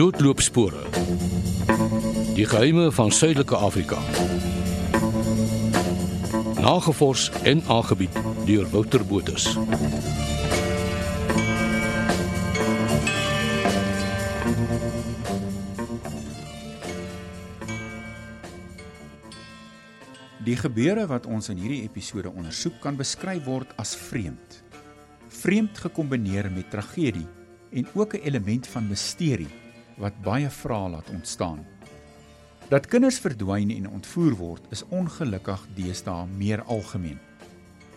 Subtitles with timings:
[0.00, 0.80] Doodloopspore.
[2.34, 3.98] Die geheime van Suidelike Afrika.
[6.60, 8.16] Nagevors en aangebied
[8.46, 9.36] deur Wouter Botha.
[20.44, 24.62] Die gebeure wat ons in hierdie episode ondersoek kan beskryf word as vreemd.
[25.28, 27.28] Vreemd gekombineer met tragedie
[27.70, 29.68] en ook 'n element van misterie
[30.00, 31.64] wat baie vrae laat ontstaan.
[32.70, 37.18] Dat kinders verdwyn en ontvoer word, is ongelukkig deesdae meer algemeen.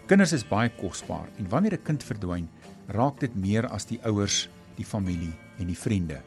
[0.10, 2.50] Kinders is baie kosbaar en wanneer 'n kind verdwyn,
[2.88, 6.22] raak dit meer as die ouers, die familie en die vriende.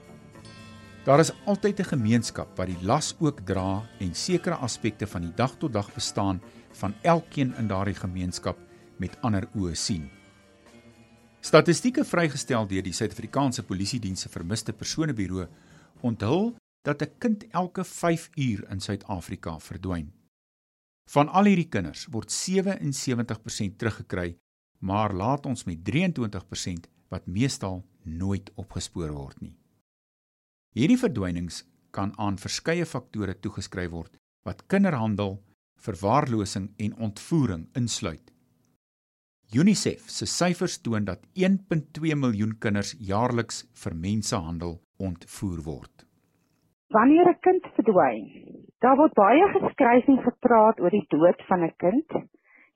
[1.05, 5.35] Daar is altyd 'n gemeenskap wat die las ook dra en sekere aspekte van die
[5.35, 6.41] dag tot dag bestaan
[6.73, 8.59] van elkeen in daardie gemeenskap
[8.99, 10.11] met ander oë sien.
[11.41, 15.47] Statistieke vrygestel deur die Suid-Afrikaanse Polisie Diens se Vermiste Persone Buro
[16.01, 20.13] onthul dat 'n kind elke 5 uur in Suid-Afrika verdwyn.
[21.11, 24.37] Van al hierdie kinders word 77% teruggekry,
[24.79, 29.57] maar laat ons met 23% wat meestal nooit opgespoor word nie.
[30.75, 35.39] Hierdie verdwynings kan aan verskeie faktore toegeskryf word wat kinderhandel,
[35.83, 38.33] verwaarlosing en ontvoering insluit.
[39.55, 45.96] UNICEF se syfers toon dat 1.2 miljoen kinders jaarliks vir mensenhandel ontvoer word.
[46.95, 48.27] Wanneer 'n kind verdwyn,
[48.79, 52.13] daar word baie geskryf en gepraat oor die dood van 'n kind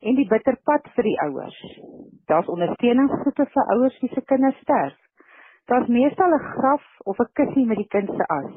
[0.08, 1.58] en die bitterpad vir die ouers.
[2.27, 4.97] Daar's ondersteuningsgroepe vir ouers wie se kinders sterf.
[5.66, 8.50] Daar's meestal 'n graf of 'n kussie met die kind se as.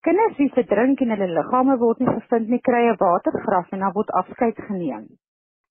[0.00, 3.92] Kinders wie verdrink en hulle liggame word nie gevind nie, kry 'n watergraf en dan
[3.92, 5.06] word afskeid geneem.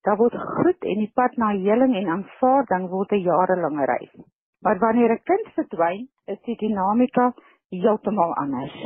[0.04, 4.16] Daar word groet en die pad na heling en aanvaarding word 'n jarelange reis.
[4.61, 7.34] Maar wanneer 'n kind verdwyn, is die dinamika
[7.70, 8.78] heeltemal anders.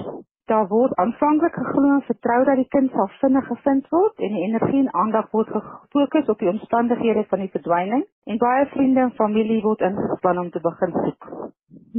[0.48, 4.44] Daar word aanvanklik geglo en vertrou dat die kind sal vinnig gevind word en die
[4.46, 9.12] energie en aandag word gefokus op die omstandighede van die verdwyning en baie vriende en
[9.18, 11.28] familie word ingespan om te begin soek.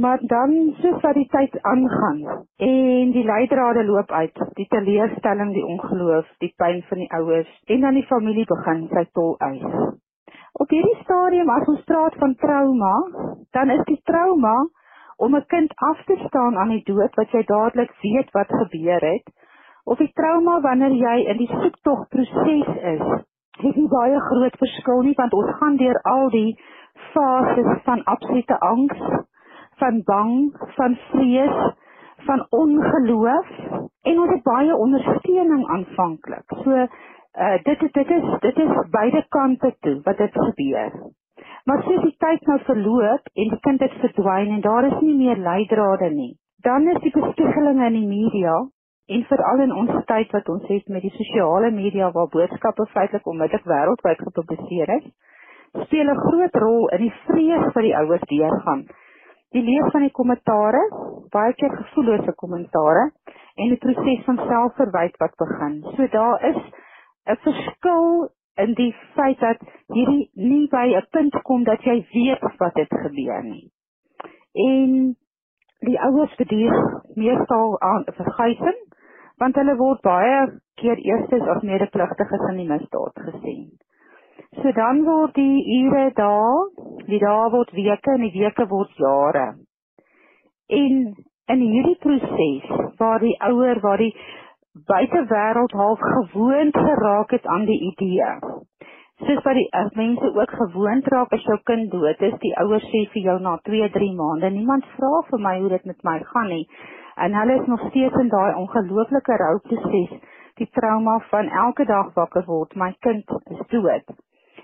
[0.05, 2.23] Maar dan soos wat die tyd aangaan
[2.71, 7.85] en die leidrade loop uit, die teleurstelling, die ongeloof, die pyn van die ouers en
[7.85, 9.77] dan die familie begin sy tol eis.
[10.57, 12.95] Op hierdie stadium as ons praat van trauma,
[13.53, 14.57] dan is die trauma
[15.25, 19.01] om 'n kind af te staan aan die dood wat jy dadelik weet wat gebeur
[19.11, 19.27] het
[19.83, 23.05] of die trauma wanneer jy in die soektog proses is
[23.61, 26.59] het nie baie groot verskil nie want ons gaan deur al die
[27.13, 29.03] fases van absolute angs
[29.81, 30.33] van bang
[30.77, 31.59] van vrees
[32.27, 33.49] van ongeloof
[34.03, 36.43] en ons het baie ondersteuning aanvanklik.
[36.63, 40.91] So uh, dit dit is dit is beide kante toe wat dit gebeur
[41.65, 45.15] Maar soos die tyd nou verloop en die kind het verdwyn en daar is nie
[45.15, 46.33] meer leidrade nie,
[46.65, 48.55] dan is die bespiegelinge in die media
[49.09, 53.27] en veral in ons tyd wat ons het met die sosiale media waar boodskappe feitelik
[53.27, 55.05] onmiddellik wêreldwyd gepubliseer is,
[55.85, 58.87] speel 'n groot rol in die vrees wat die ouers deurgaan.
[59.51, 60.81] Die lees van die kommentare,
[61.33, 63.11] baie keer gevoellose kommentare
[63.55, 65.81] en die proses van selfverwyte wat begin.
[65.95, 66.59] So daar is
[67.25, 68.29] 'n verskil
[68.63, 72.93] in die feit dat hierdie nie by 'n punt kom dat jy weet wat het
[73.03, 73.71] gebeur nie.
[74.53, 75.15] En
[75.87, 78.79] die ouers beduur meestal aan verguising
[79.37, 80.39] want hulle word baie
[80.75, 83.69] keer eerstes as medepligtiges in die misdaad gesien.
[84.59, 86.69] So dan word die ure daar,
[87.07, 89.47] die dae word weke en die weke word jare.
[90.67, 91.15] En
[91.53, 92.67] in hierdie proses
[92.99, 94.13] waar die ouer waar die
[94.85, 98.29] buitewêreld half gewoond geraak het aan die idee.
[99.19, 102.85] Soos wat die uh, mense ook gewoond raak as jou kind dood is, die ouers
[102.91, 106.15] sê vir jou na 2, 3 maande, niemand vra vir my hoe dit met my
[106.31, 106.63] gaan nie.
[107.19, 110.15] En hulle is nog steeds in daai ongelooflike rouproses,
[110.55, 114.15] die trauma van elke dag wakker word, my kind is dood.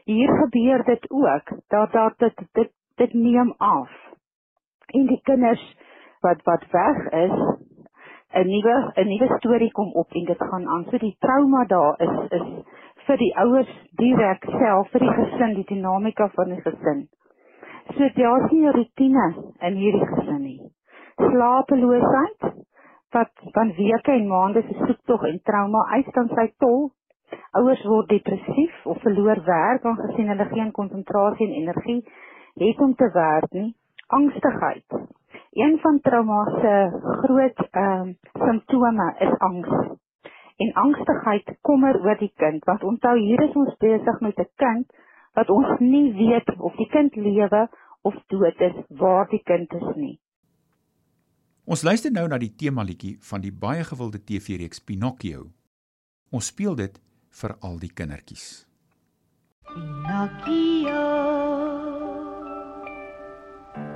[0.06, 3.92] Hier gebeur dit ook, dat dat dit dit dit neem af.
[4.94, 5.64] En die kinders
[6.24, 7.40] wat wat weg is,
[8.36, 10.86] 'n nuwe 'n nuwe storie kom op en dit gaan aan.
[10.90, 12.48] So die trauma daar is is
[13.08, 13.72] vir die ouers
[14.02, 17.08] direk self, vir die gesin, die dinamika van die gesin.
[17.96, 19.28] So daar's nie 'n rotine
[19.70, 20.60] in hierdie gesin nie.
[21.16, 22.52] Slapeloosheid
[23.12, 26.90] wat van weke en maande se soektog en trauma uitstaan sy tol.
[27.52, 32.02] Ouers word depressief of verloor werk aangesien hulle geen konsentrasie en energie
[32.56, 33.76] het om te werk nie.
[34.08, 34.86] Angstigheid
[35.56, 36.74] Een van trauma se
[37.22, 39.98] groot ehm um, simptome is angs.
[40.56, 44.92] En angstigheid kommer oor die kind want onthou hier is ons besig met 'n kind
[45.34, 47.70] wat ons nie weet of die kind lewe
[48.02, 50.20] of dood is, waar die kind is nie.
[51.64, 55.48] Ons luister nou na die temaliedjie van die baie gewilde TV-reeks Pinocchio.
[56.32, 57.02] Ons speel dit
[57.42, 58.68] vir al die kindertjies.
[59.64, 61.04] Pinocchio.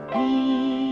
[0.07, 0.88] Pinocchio.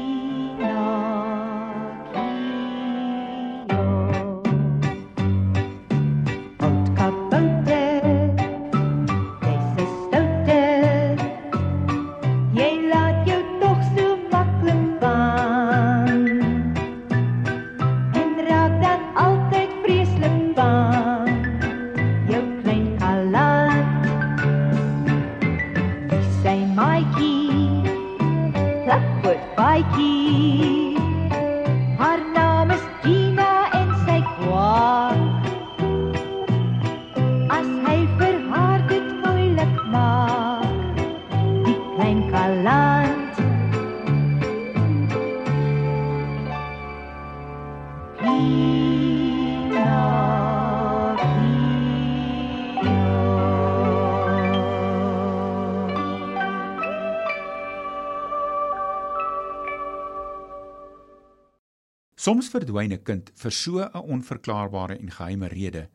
[62.28, 65.90] Soms verdwyn 'n kind vir so 'n onverklaarbare en geheime rede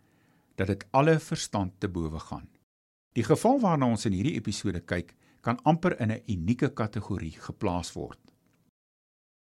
[0.56, 2.48] dat dit alle verstand te bowe gaan.
[3.12, 7.92] Die geval waarna ons in hierdie episode kyk, kan amper in 'n unieke kategorie geplaas
[7.92, 8.32] word.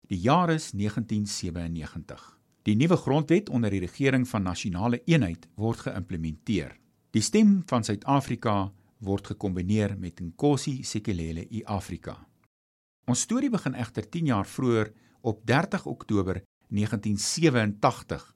[0.08, 2.38] Die jaar is 1997.
[2.62, 6.76] Die nuwe grondwet onder die regering van nasionale eenheid word geïmplementeer.
[7.10, 12.26] Die stem van Suid-Afrika word gekombineer met Nkosi Sikelel' iAfrika.
[13.06, 18.34] Ons storie begin egter 10 jaar vroeër op 30 Oktober 1987.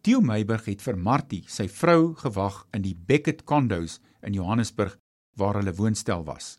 [0.00, 4.98] Theo Meiburg het vir Martie, sy vrou, gewag in die Beckett Condos in Johannesburg
[5.36, 6.58] waar hulle woonstel was.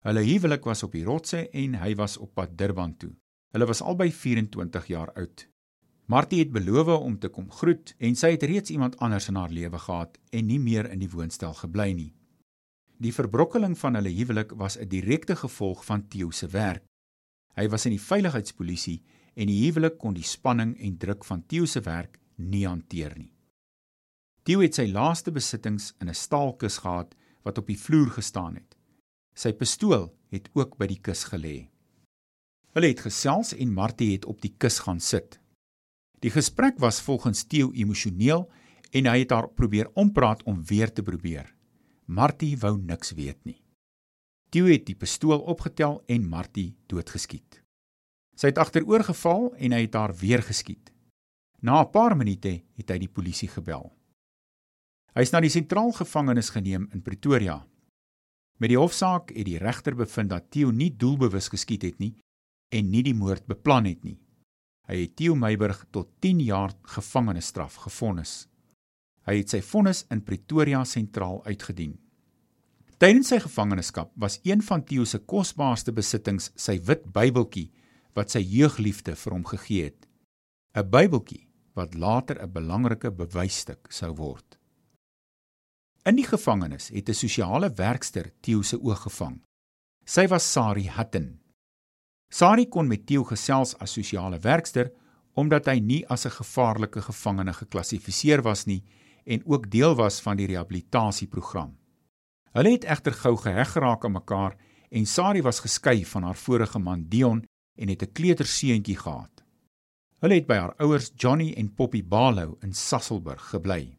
[0.00, 3.12] Hulle huwelik was op die rotse en hy was op pad Durban toe.
[3.52, 5.46] Hulle was albei 24 jaar oud.
[6.10, 9.52] Martie het beloof om te kom groet en sy het reeds iemand anders in haar
[9.52, 12.14] lewe gehad en nie meer in die woonstel gebly nie.
[13.00, 16.84] Die verbrokkeling van hulle huwelik was 'n direkte gevolg van Theo se werk.
[17.56, 19.02] Hy was in die veiligheidspolisie
[19.34, 23.32] en die huwelik kon die spanning en druk van Theo se werk nie hanteer nie.
[24.44, 28.76] Theo het sy laaste besittings in 'n staalkus gehad wat op die vloer gestaan het.
[29.34, 31.68] Sy pistool het ook by die kus gelê.
[32.74, 35.40] Hulle het gesels en Martie het op die kus gaan sit.
[36.20, 38.50] Die gesprek was volgens Theo emosioneel
[38.92, 41.54] en hy het haar probeer ompraat om weer te probeer.
[42.06, 43.62] Martie wou niks weet nie.
[44.50, 47.62] Theo het die pistool opgetel en Martie doodgeskiet.
[48.40, 50.88] Sy het agteroor geval en hy het haar weer geskiet.
[51.60, 53.92] Na 'n paar minute het hy die polisie gebel.
[55.14, 57.66] Hy is na die sentraal gevangenis geneem in Pretoria.
[58.58, 62.14] Met die hofsaak het die regter bevind dat Theo nie doelbewus geskiet het nie
[62.72, 64.18] en nie die moord beplan het nie.
[64.88, 68.48] Hy het Theo Meiburg tot 10 jaar gevangenisstraf gevonnis.
[69.26, 71.98] Hy het sy vonnis in Pretoria sentraal uitgedien.
[72.98, 77.70] Tydens sy gevangenskap was een van Theo se kosbaarste besittings sy wit Bybeltjie
[78.14, 80.06] wat sy jeugliefde vir hom gegee het.
[80.74, 84.58] 'n Bybeltjie wat later 'n belangrike bewysstuk sou word.
[86.04, 89.40] In die gevangenis het 'n sosiale werkster Theo se oog gevang.
[90.04, 91.40] Sy was Sari Hutton.
[92.32, 94.92] Sari kon met Theo gesels as sosiale werkster
[95.34, 98.84] omdat hy nie as 'n gevaarlike gevangene geklassifiseer was nie
[99.24, 101.76] en ook deel was van die rehabilitasieprogram.
[102.52, 104.56] Hulle het egter gou geheg geraak aan mekaar
[104.90, 107.44] en Sari was geskei van haar vorige man Dion
[107.80, 109.44] en het 'n kleuterseuntjie gehad.
[110.20, 113.96] Hulle het by haar ouers Johnny en Poppy Barlow in Sasselburg gebly.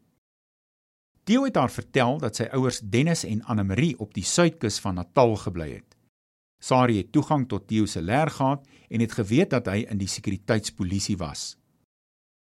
[1.24, 5.36] Theo het haar vertel dat sy ouers Dennis en Anne-Marie op die suidkus van Natal
[5.36, 5.96] gebly het.
[6.62, 10.10] Sari het toegang tot Theo se leer gehad en het geweet dat hy in die
[10.10, 11.56] sekuriteitspolisie was.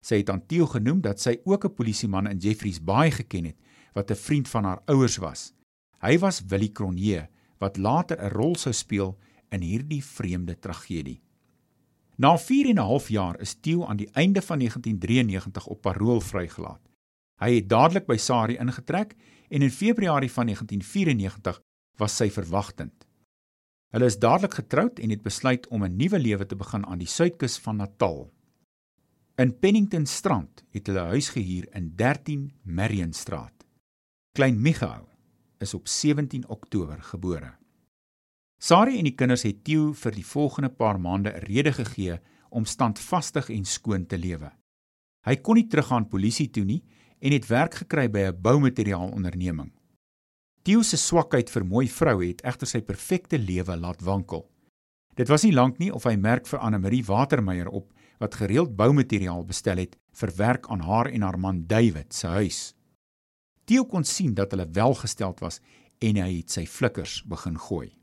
[0.03, 3.57] Sy het aan Theo genoem dat sy ook 'n polisieman in Jeffreys Bay geken het
[3.93, 5.53] wat 'n vriend van haar ouers was.
[5.99, 7.29] Hy was Willie Cronje
[7.59, 9.17] wat later 'n rol sou speel
[9.49, 11.21] in hierdie vreemde tragedie.
[12.19, 16.21] Na 4 en 'n half jaar is Theo aan die einde van 1993 op parol
[16.21, 16.81] vrygelaat.
[17.39, 19.15] Hy het dadelik by Sari ingetrek
[19.49, 21.61] en in Februarie van 1994
[21.95, 23.07] was sy verwagtend.
[23.89, 27.07] Hulle is dadelik getroud en het besluit om 'n nuwe lewe te begin aan die
[27.07, 28.31] suidkus van Natal.
[29.35, 33.65] In Pennington Strand het hulle 'n huis gehuur in 13 Marion Straat.
[34.31, 35.07] Klein Michael
[35.57, 37.58] is op 17 Oktober gebore.
[38.59, 42.65] Sari en die kinders het Theo vir die volgende paar maande 'n rede gegee om
[42.65, 44.51] standvastig en skoon te lewe.
[45.25, 46.83] Hy kon nie teruggaan polisie toe nie
[47.21, 49.71] en het werk gekry by 'n boumateriaalonderneming.
[50.63, 54.49] Theo se swakheid vir mooi vroue het egter sy perfekte lewe laat wankel.
[55.15, 58.75] Dit was nie lank nie of hy merk vir Anne Marie Watermeyer op wat gereeld
[58.75, 62.75] boumateriaal bestel het vir werk aan haar en haar man David se huis.
[63.65, 65.61] Theo kon sien dat hulle welgesteld was
[65.99, 67.98] en hy het sy flikkers begin gooi.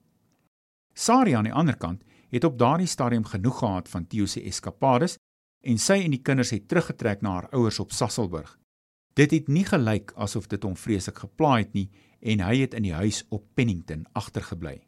[0.96, 5.18] Sari aan die ander kant het op daardie stadium genoeg gehad van Theo se eskapades
[5.66, 8.56] en sy en die kinders het teruggetrek na haar ouers op Sasselburg.
[9.16, 11.88] Dit het nie gelyk asof dit hom vreeslik geplaai het nie
[12.20, 14.80] en hy het in die huis op Pennington agtergebly.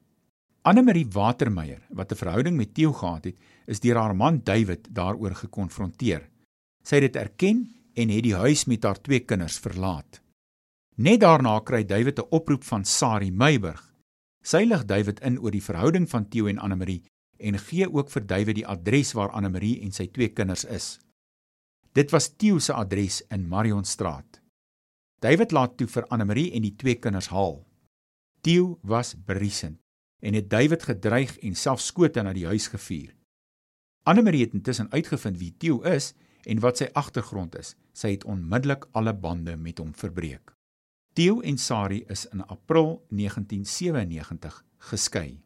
[0.68, 3.36] Anne-Marie Watermeyer, wat 'n verhouding met Theo gehad het,
[3.66, 6.28] is deur haar man David daaroor gekonfronteer.
[6.82, 10.20] Sy het dit erken en het die huis met haar twee kinders verlaat.
[10.96, 13.87] Net daarna kry David 'n oproep van Sari Meiburg.
[14.48, 17.02] Sy lig David in oor die verhouding van Theo en Anne-Marie
[17.38, 20.86] en gee ook vir David die adres waar Anne-Marie en sy twee kinders is.
[21.92, 24.40] Dit was Theo se adres in Marionstraat.
[25.20, 27.60] David laat toe vir Anne-Marie en die twee kinders haal.
[28.40, 29.82] Theo was briesend
[30.24, 33.12] en het David gedreig en self skote na die huis gevuur.
[34.08, 36.14] Anne-Marie het intussen uitgevind wie Theo is
[36.48, 37.76] en wat sy agtergrond is.
[37.92, 40.54] Sy het onmiddellik alle bande met hom verbreek.
[41.18, 45.40] Theo en Sari is in April 1997 geskei.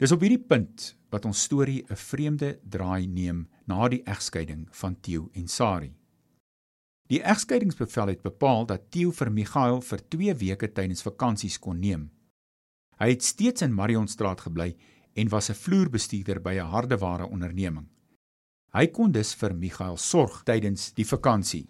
[0.00, 4.96] Dis op hierdie punt wat ons storie 'n vreemde draai neem na die egskeiding van
[5.00, 5.92] Theo en Sari.
[7.08, 12.10] Die egskeidingsbevel het bepaal dat Theo vir Michael vir 2 weke tydens vakansies kon neem.
[12.96, 14.76] Hy het steeds in Marionstraat gebly
[15.12, 17.88] en was 'n vloerbestuurder by 'n hardeware onderneming.
[18.72, 21.68] Hy kon dus vir Michael sorg tydens die vakansie.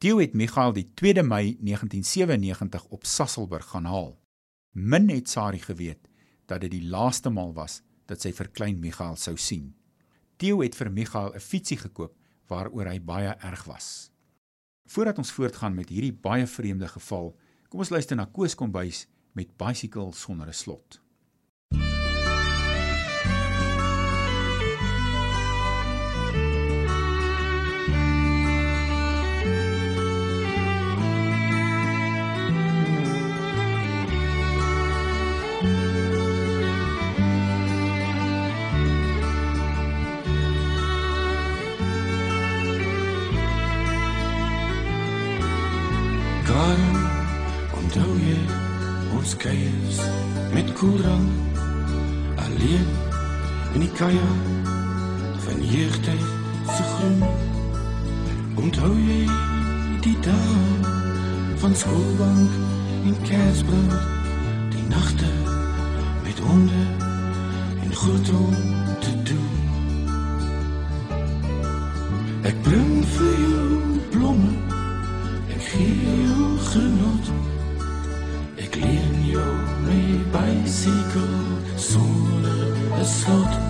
[0.00, 4.14] Theo het Michael die 2de Mei 1997 op Sasselburg gaan haal.
[4.72, 6.08] Min het Sari geweet
[6.48, 9.74] dat dit die laaste maal was dat sy vir klein Michael sou sien.
[10.40, 12.16] Theo het vir Michael 'n fietsie gekoop
[12.48, 14.10] waaroor hy baie erg was.
[14.88, 17.36] Voordat ons voortgaan met hierdie baie vreemde geval,
[17.68, 21.00] kom ons luister na Koos Kombuis met bicycle sonder 'n slot.
[54.00, 54.28] In die kaja
[55.38, 56.20] van jeugdheid
[56.66, 57.22] se groen.
[58.54, 59.26] Onthou jy
[60.00, 60.56] die dae
[61.56, 62.50] van skoolbank
[63.04, 63.92] in Kersbrand
[64.72, 65.28] die nagte
[66.22, 66.82] met honde
[67.82, 68.54] en groot om
[69.00, 69.48] te doen.
[72.42, 74.52] Ek bring vir jou blomme
[75.48, 77.32] ek gee jou genot.
[78.56, 79.50] Ek leen jou
[79.84, 81.28] my bicycle
[81.76, 82.64] sonder
[82.96, 83.69] 'n slot ek weet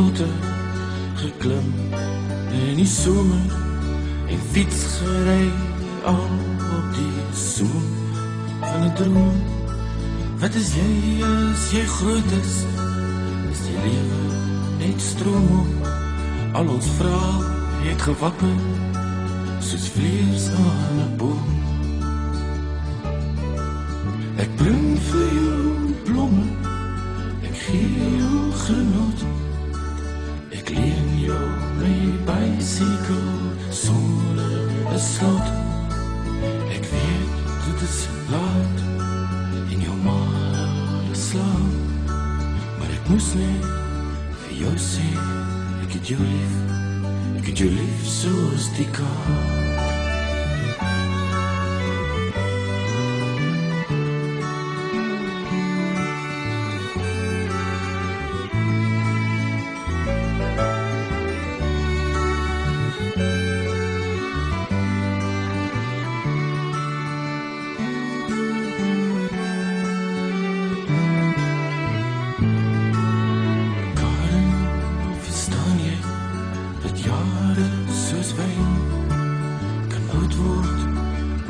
[0.00, 0.26] bote
[1.20, 1.66] geklim
[2.56, 3.44] in die somer
[4.32, 5.48] en fiets gery
[6.08, 6.30] al
[6.76, 7.82] op die soem
[8.60, 9.36] van 'n droom.
[10.40, 10.92] Wat is jy
[11.32, 12.54] as jy groot is?
[13.52, 14.22] Is die lewe
[14.80, 15.70] net stroom op
[16.56, 17.20] al ons vra
[17.84, 18.52] het gewappe
[19.68, 21.44] soos vlees aan 'n boom.
[24.42, 25.39] Ek bring vir jou
[35.00, 35.46] sonder 'n slot.
[36.76, 37.32] Ek weet
[37.64, 38.78] dit is laat
[39.72, 42.06] in jou maar slaap.
[42.78, 43.64] Maar ek moet net
[44.42, 45.08] vir jou sê
[45.82, 46.56] ek het jou lief.
[47.38, 49.79] Ek het jou lief soos die kaart.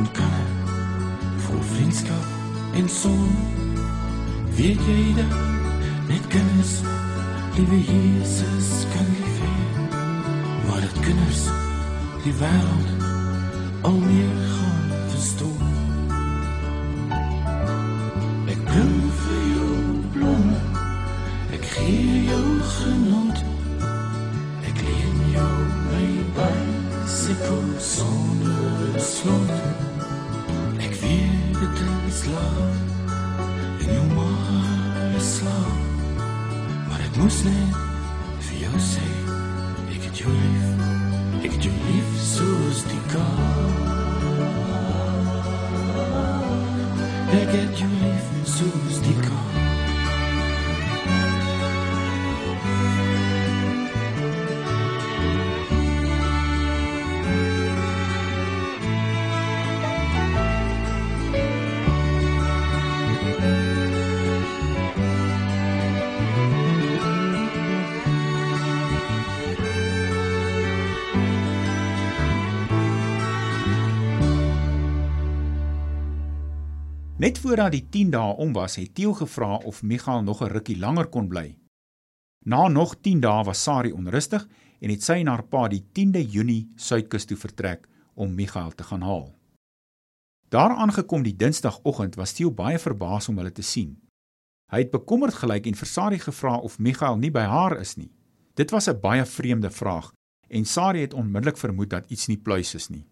[0.01, 0.45] En kanne
[1.45, 2.27] Vol vriendskap
[2.75, 3.29] en son
[4.57, 5.35] Weet jy dat
[6.09, 6.75] net kinders
[7.57, 9.89] Liewe Jesus kan lief hee
[10.69, 11.45] Maar dat kinders
[12.25, 13.09] die wereld
[13.83, 15.70] al meer gaan verstom
[37.31, 37.75] Maar ek moes net
[38.45, 39.09] vir jou sê
[39.95, 43.91] Ek het jou lief Ek het jou lief soos die kaart
[47.31, 47.71] Ek het
[77.31, 80.79] Net voordat die 10 dae om was, het Theo gevra of Michael nog 'n rukkie
[80.79, 81.57] langer kon bly.
[82.45, 84.49] Na nog 10 dae was Sari onrustig
[84.81, 88.83] en het sy en haar pa die 10de Junie suidkus toe vertrek om Michael te
[88.83, 89.35] gaan haal.
[90.49, 94.03] Daar aangekom die Dinsdagoggend was Theo baie verbaas om hulle te sien.
[94.73, 98.11] Hy het bekommerd gelyk en vir Sari gevra of Michael nie by haar is nie.
[98.55, 100.13] Dit was 'n baie vreemde vraag
[100.49, 103.07] en Sari het onmiddellik vermoed dat iets nie pluis is nie.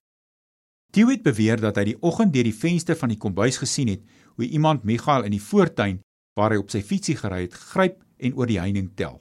[0.92, 4.04] Theo het beweer dat hy die oggend deur die venster van die kombuis gesien het
[4.36, 6.00] hoe iemand Michael in die voortuin
[6.38, 9.18] waar hy op sy fietsie gery het, gryp en oor die heining tel.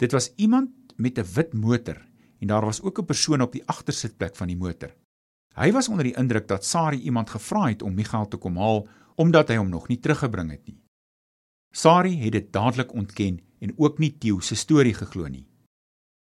[0.00, 1.98] Dit was iemand met 'n wit motor
[2.40, 4.94] en daar was ook 'n persoon op die agtersitplek van die motor.
[5.54, 8.88] Hy was onder die indruk dat Sari iemand gevra het om Michael te kom haal
[9.16, 10.80] omdat hy hom nog nie teruggebring het nie.
[11.72, 15.46] Sari het dit dadelik ontken en ook nie Theo se storie geglo nie.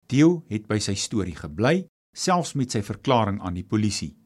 [0.08, 4.19] Theo het by sy storie gebly, selfs met sy verklaring aan die polisie.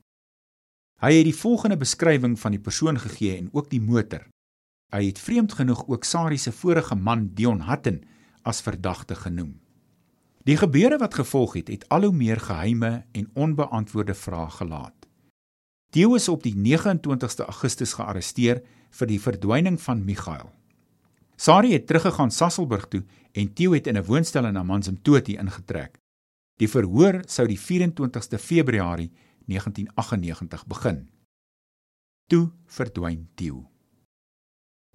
[1.03, 4.21] Hy het die volgende beskrywing van die persoon gegee en ook die motor.
[4.95, 7.97] Hy het vreemd genoeg ook Sari se vorige man Dion Hatten
[8.47, 9.57] as verdagte genoem.
[10.47, 14.95] Die gebeure wat gevolg het, het al hoe meer geheime en onbeantwoorde vrae gelaat.
[15.91, 18.63] Theo is op die 29ste Augustus gearresteer
[18.95, 20.47] vir die verdwyning van Michael.
[21.35, 25.99] Sari het teruggegaan Sasselburg toe en Theo het in 'n woonstel in Amanzimtoti ingetrek.
[26.59, 29.11] Die verhoor sou die 24ste Februarie
[29.45, 31.09] 1998 begin.
[32.29, 33.69] Toe verdwyn Theo.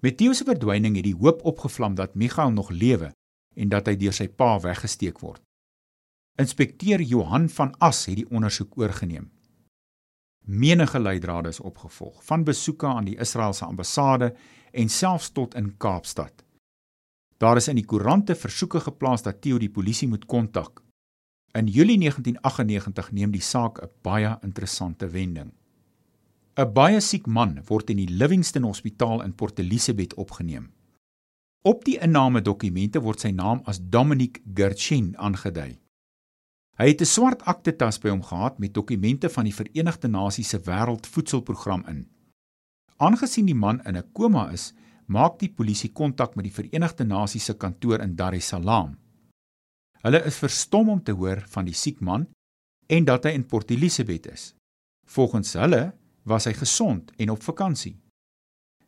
[0.01, 3.11] Met Theo se verdwyning het die hoop opgevlam dat Michael nog lewe
[3.55, 5.41] en dat hy deur sy pa weggesteek word.
[6.39, 9.27] Inspekteur Johan van As het die ondersoek oorgeneem.
[10.49, 14.31] Menige leidrade is opgevolg, van besoeke aan die Israeliese ambassade
[14.71, 16.45] en selfs tot in Kaapstad.
[17.37, 20.81] Daar is in die koerante versoeke geplaas dat Theo die polisie moet kontak.
[21.53, 25.51] In Julie 1998 neem die saak 'n baie interessante wending.
[26.55, 30.71] 'n Baie siek man word in die Livingston Hospitaal in Port Elizabeth opgeneem.
[31.63, 35.79] Op die innamedokumente word sy naam as Dominic Gerchen aangedui.
[36.77, 40.59] Hy het 'n swart aktetas by hom gehad met dokumente van die Verenigde Nasies se
[40.59, 42.07] Wêreldvoedselprogram in.
[42.97, 44.73] Aangesien die man in 'n koma is,
[45.07, 48.97] maak die polisie kontak met die Verenigde Nasies se kantoor in Dar es Salaam.
[50.05, 52.27] Hulle is verstom om te hoor van die siek man
[52.87, 54.53] en dat hy in Port Elizabeth is.
[55.09, 55.91] Volgens hulle
[56.29, 57.97] was hy gesond en op vakansie.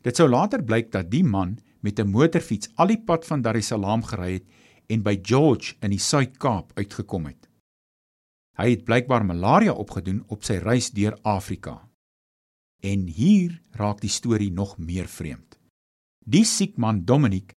[0.02, 3.56] Dit sou later blyk dat die man met 'n motorfiets al die pad van Dar
[3.56, 4.46] es Salaam gery het
[4.86, 7.48] en by George in die Suid-Kaap uitgekom het.
[8.58, 11.88] Hy het blykbaar malaria opgedoen op sy reis deur Afrika.
[12.82, 15.58] En hier raak die storie nog meer vreemd.
[16.24, 17.52] Die siek man Dominic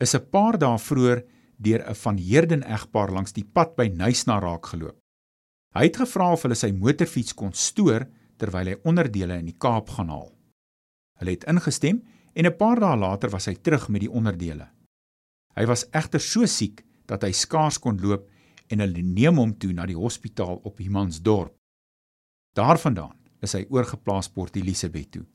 [0.00, 1.24] is 'n paar dae vroeër
[1.58, 4.98] deur 'n van Heerden egpaar langs die pad by Nysna raak geloop.
[5.74, 9.90] Hy het gevra of hulle sy motorfiets kon stoor terwyl hy onderdele in die Kaap
[9.90, 10.32] gaan haal.
[11.18, 12.02] Hulle het ingestem
[12.34, 14.68] en 'n paar dae later was hy terug met die onderdele.
[15.56, 18.28] Hy was egter so siek dat hy skaars kon loop
[18.68, 21.54] en hulle neem hom toe na die hospitaal op Humansdorp.
[22.54, 25.26] Daarvandaan is hy oorgeplaas Port Elizabeth toe.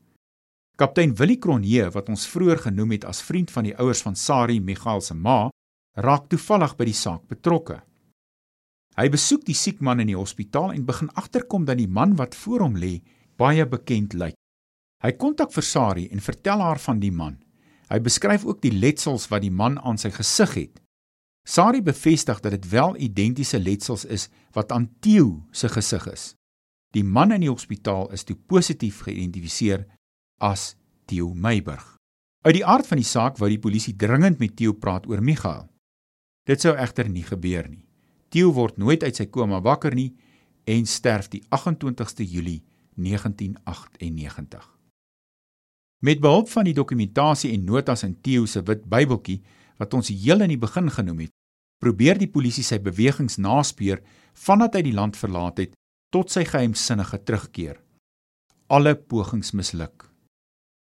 [0.77, 4.59] Kaptein Willie Cronje wat ons vroeër genoem het as vriend van die ouers van Sari
[4.59, 5.49] Michael se ma,
[5.95, 7.81] raak toevallig by die saak betrokke.
[8.97, 12.35] Hy besoek die siek man in die hospitaal en begin agterkom dat die man wat
[12.37, 12.99] voor hom lê
[13.37, 14.37] baie bekend lyk.
[15.03, 17.39] Hy kontak vir Sari en vertel haar van die man.
[17.89, 20.79] Hy beskryf ook die letsels wat die man aan sy gesig het.
[21.43, 26.31] Sari bevestig dat dit wel identiese letsels is wat aan Theo se gesig is.
[26.93, 29.83] Die man in die hospitaal is toe positief geïdentifiseer
[30.39, 30.75] as
[31.09, 31.97] Theo Meiburg.
[32.45, 35.67] Uit die aard van die saak wou die polisie dringend met Theo praat oor Michael.
[36.43, 37.85] Dit sou egter nie gebeur nie.
[38.33, 40.11] Theo word nooit uit sy koma wakker nie
[40.67, 42.63] en sterf die 28ste Julie
[42.99, 44.65] 1998.
[46.03, 49.39] Met behulp van die dokumentasie en notas in Theo se wit Bybeltjie
[49.79, 51.33] wat ons heel in die begin genoem het,
[51.79, 54.01] probeer die polisie sy bewegings naspeur
[54.45, 55.77] vandat hy die land verlaat het
[56.11, 57.79] tot sy geheimsinnige terugkeer.
[58.67, 60.09] Alle pogings misluk.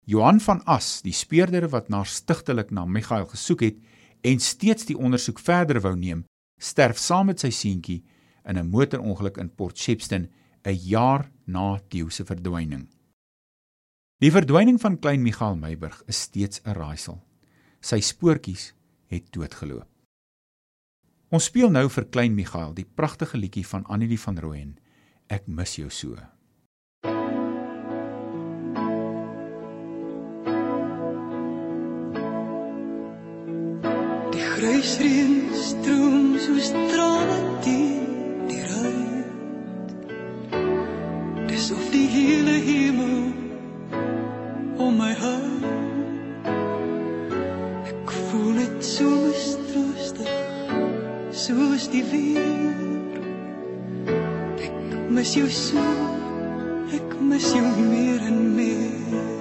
[0.06, 3.80] Johan van As, die speurder wat na stigtelik na Michael gesoek het
[4.26, 6.24] en steeds die ondersoek verder wou neem,
[6.58, 8.02] sterf saam met sy seentjie
[8.46, 10.30] in 'n motorongeluk in Port Shepstone
[10.66, 12.88] 'n jaar na Theo se verdwyning.
[14.20, 17.22] Die verdwyning van klein Michael Meiburg is steeds 'n raaisel.
[17.82, 18.74] Sy spoortjies
[19.08, 19.88] het doodgeloop.
[21.30, 24.78] Ons speel nou vir klein Michael die pragtige liedjie van Annelie van Rooyen.
[25.28, 26.35] Ek mis jou so.
[34.66, 39.92] Reën stroom soos trane teen die ruit.
[41.52, 43.20] Dis of die hele hemel
[44.82, 45.46] om my hou.
[47.92, 50.34] Ek voel net so mistroostig,
[51.46, 53.22] soos die weer.
[54.66, 54.82] Ek
[55.14, 55.86] mis jou so,
[56.98, 59.35] ek mis jou meer en meer.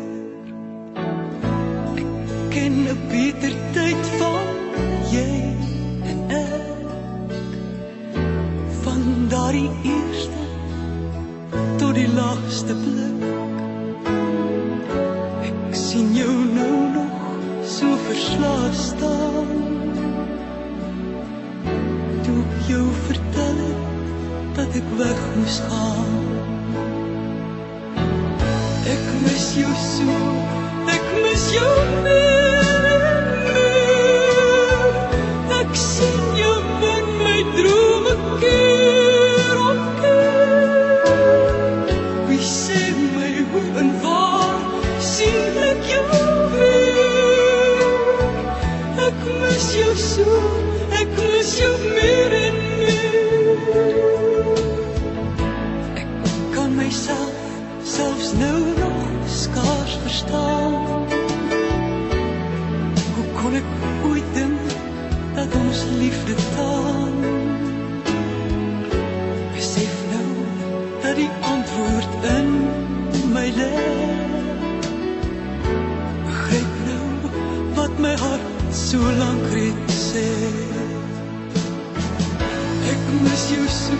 [83.14, 83.94] Ek mis jou so,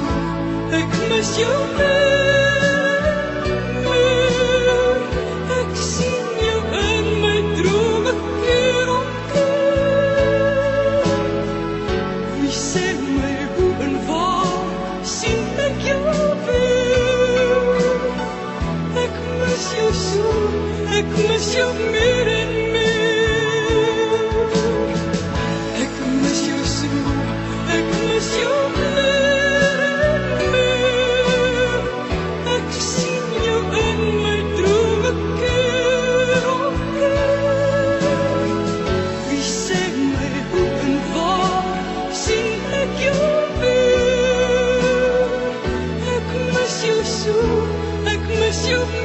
[48.66, 49.04] ek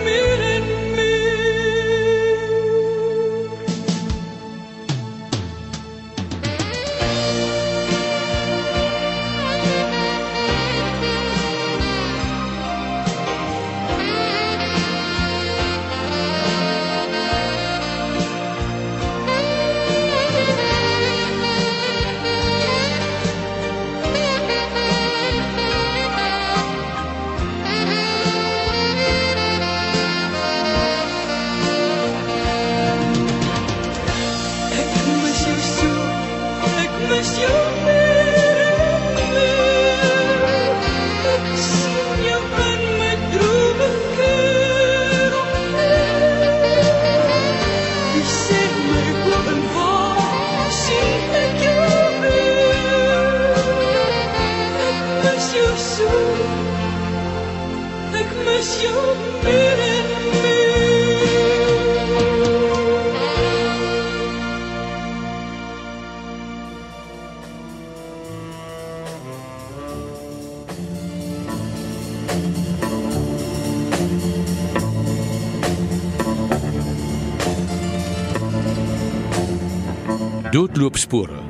[81.10, 81.42] Doodloopspore.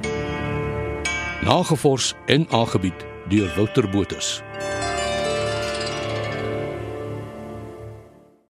[1.41, 4.49] Nagevors en aangebied deur Wouter Botha.